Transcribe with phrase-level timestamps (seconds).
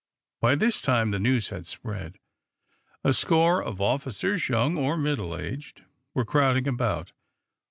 [0.39, 2.17] By this time the news had spread.
[3.03, 5.83] A score of officers, young or middle aged,
[6.15, 7.11] were crowding about.